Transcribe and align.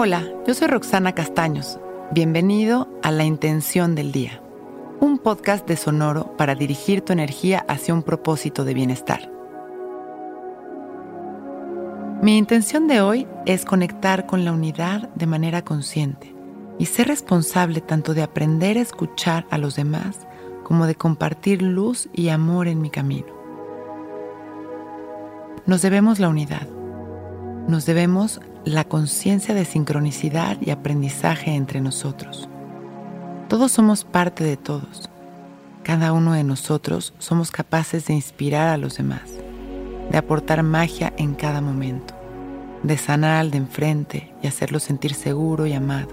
Hola, 0.00 0.24
yo 0.46 0.54
soy 0.54 0.68
Roxana 0.68 1.12
Castaños. 1.12 1.80
Bienvenido 2.12 2.86
a 3.02 3.10
La 3.10 3.24
Intención 3.24 3.96
del 3.96 4.12
Día, 4.12 4.40
un 5.00 5.18
podcast 5.18 5.66
de 5.66 5.76
Sonoro 5.76 6.36
para 6.36 6.54
dirigir 6.54 7.00
tu 7.00 7.12
energía 7.12 7.64
hacia 7.66 7.94
un 7.94 8.04
propósito 8.04 8.64
de 8.64 8.74
bienestar. 8.74 9.28
Mi 12.22 12.38
intención 12.38 12.86
de 12.86 13.00
hoy 13.00 13.26
es 13.44 13.64
conectar 13.64 14.26
con 14.26 14.44
la 14.44 14.52
unidad 14.52 15.08
de 15.16 15.26
manera 15.26 15.62
consciente 15.62 16.32
y 16.78 16.86
ser 16.86 17.08
responsable 17.08 17.80
tanto 17.80 18.14
de 18.14 18.22
aprender 18.22 18.78
a 18.78 18.82
escuchar 18.82 19.48
a 19.50 19.58
los 19.58 19.74
demás 19.74 20.28
como 20.62 20.86
de 20.86 20.94
compartir 20.94 21.60
luz 21.60 22.08
y 22.12 22.28
amor 22.28 22.68
en 22.68 22.80
mi 22.80 22.90
camino. 22.90 23.34
Nos 25.66 25.82
debemos 25.82 26.20
la 26.20 26.28
unidad. 26.28 26.77
Nos 27.68 27.84
debemos 27.84 28.40
la 28.64 28.84
conciencia 28.84 29.54
de 29.54 29.66
sincronicidad 29.66 30.56
y 30.62 30.70
aprendizaje 30.70 31.50
entre 31.54 31.82
nosotros. 31.82 32.48
Todos 33.50 33.72
somos 33.72 34.04
parte 34.04 34.42
de 34.42 34.56
todos. 34.56 35.10
Cada 35.82 36.14
uno 36.14 36.32
de 36.32 36.44
nosotros 36.44 37.12
somos 37.18 37.50
capaces 37.50 38.06
de 38.06 38.14
inspirar 38.14 38.68
a 38.68 38.78
los 38.78 38.96
demás, 38.96 39.30
de 40.10 40.16
aportar 40.16 40.62
magia 40.62 41.12
en 41.18 41.34
cada 41.34 41.60
momento, 41.60 42.14
de 42.82 42.96
sanar 42.96 43.36
al 43.36 43.50
de 43.50 43.58
enfrente 43.58 44.32
y 44.42 44.46
hacerlo 44.46 44.80
sentir 44.80 45.12
seguro 45.12 45.66
y 45.66 45.74
amado. 45.74 46.08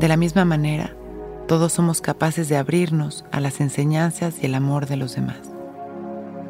De 0.00 0.06
la 0.06 0.18
misma 0.18 0.44
manera, 0.44 0.94
todos 1.46 1.72
somos 1.72 2.02
capaces 2.02 2.50
de 2.50 2.58
abrirnos 2.58 3.24
a 3.32 3.40
las 3.40 3.62
enseñanzas 3.62 4.34
y 4.42 4.44
el 4.44 4.54
amor 4.54 4.84
de 4.84 4.98
los 4.98 5.14
demás. 5.14 5.40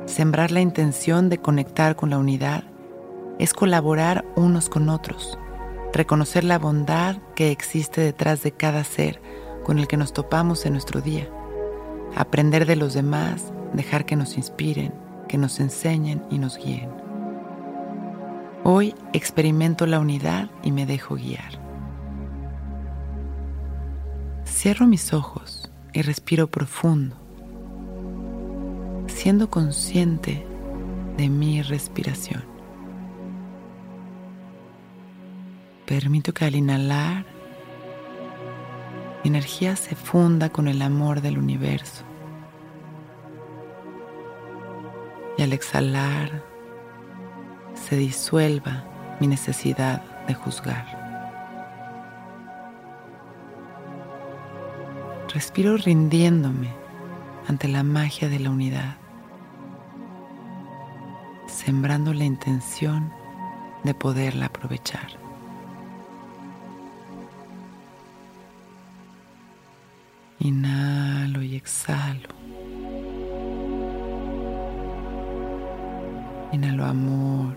Sembrar 0.06 0.50
la 0.50 0.60
intención 0.60 1.28
de 1.28 1.38
conectar 1.38 1.94
con 1.94 2.10
la 2.10 2.19
unidad 2.19 2.64
es 3.39 3.55
colaborar 3.55 4.25
unos 4.36 4.69
con 4.69 4.89
otros, 4.89 5.39
reconocer 5.92 6.44
la 6.44 6.58
bondad 6.58 7.17
que 7.34 7.50
existe 7.50 8.00
detrás 8.00 8.42
de 8.42 8.53
cada 8.53 8.84
ser 8.84 9.20
con 9.64 9.78
el 9.78 9.86
que 9.86 9.97
nos 9.97 10.12
topamos 10.12 10.67
en 10.67 10.72
nuestro 10.72 11.00
día, 11.00 11.28
aprender 12.16 12.66
de 12.66 12.77
los 12.77 12.94
demás, 12.94 13.53
dejar 13.72 14.05
que 14.05 14.16
nos 14.16 14.36
inspiren, 14.36 14.92
que 15.28 15.39
nos 15.39 15.61
enseñen 15.61 16.22
y 16.31 16.39
nos 16.39 16.56
guíen. 16.56 16.91
Hoy 18.64 18.94
experimento 19.12 19.86
la 19.86 20.00
unidad 20.00 20.50
y 20.62 20.72
me 20.72 20.84
dejo 20.84 21.14
guiar. 21.14 21.61
Cierro 24.47 24.86
mis 24.86 25.12
ojos 25.12 25.70
y 25.92 26.03
respiro 26.03 26.48
profundo, 26.48 27.16
siendo 29.06 29.48
consciente 29.48 30.44
de 31.16 31.28
mi 31.28 31.62
respiración. 31.62 32.58
Permito 35.89 36.34
que 36.34 36.44
al 36.44 36.55
inhalar, 36.55 37.25
mi 39.25 39.28
energía 39.31 39.75
se 39.75 39.97
funda 39.97 40.50
con 40.50 40.69
el 40.69 40.83
amor 40.83 41.22
del 41.22 41.39
universo. 41.39 42.05
Y 45.39 45.42
al 45.42 45.55
exhalar, 45.55 46.44
se 47.72 47.97
disuelva 47.97 48.84
mi 49.19 49.28
necesidad 49.28 50.03
de 50.27 50.34
juzgar. 50.34 50.84
Respiro 55.33 55.78
rindiéndome 55.78 56.69
ante 57.47 57.66
la 57.66 57.83
magia 57.83 58.28
de 58.28 58.41
la 58.41 58.50
unidad, 58.50 58.98
sembrando 61.47 62.12
la 62.12 62.25
intención 62.25 63.11
de 63.84 63.94
poderla 63.94 64.47
aprovechar. 64.47 65.28
Inhalo 70.41 71.43
y 71.43 71.56
exhalo. 71.56 72.28
Inhalo 76.53 76.84
amor. 76.84 77.56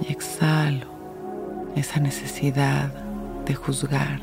Y 0.00 0.10
exhalo 0.10 0.86
esa 1.76 2.00
necesidad 2.00 2.92
de 3.44 3.54
juzgar. 3.54 4.20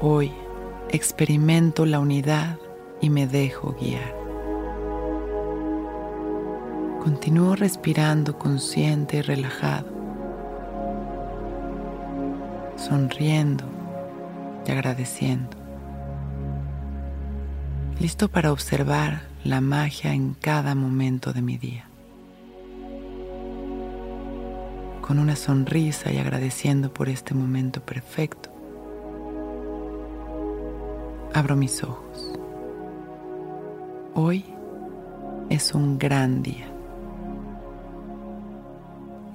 Hoy 0.00 0.32
experimento 0.90 1.86
la 1.86 2.00
unidad 2.00 2.58
y 3.00 3.10
me 3.10 3.26
dejo 3.28 3.76
guiar. 3.80 4.29
Continúo 7.02 7.56
respirando 7.56 8.38
consciente 8.38 9.16
y 9.16 9.22
relajado, 9.22 9.86
sonriendo 12.76 13.64
y 14.66 14.70
agradeciendo, 14.70 15.56
listo 17.98 18.28
para 18.28 18.52
observar 18.52 19.22
la 19.44 19.62
magia 19.62 20.12
en 20.12 20.34
cada 20.34 20.74
momento 20.74 21.32
de 21.32 21.40
mi 21.40 21.56
día. 21.56 21.86
Con 25.00 25.18
una 25.18 25.36
sonrisa 25.36 26.12
y 26.12 26.18
agradeciendo 26.18 26.92
por 26.92 27.08
este 27.08 27.32
momento 27.32 27.80
perfecto, 27.80 28.50
abro 31.32 31.56
mis 31.56 31.82
ojos. 31.82 32.34
Hoy 34.14 34.44
es 35.48 35.72
un 35.74 35.98
gran 35.98 36.42
día. 36.42 36.66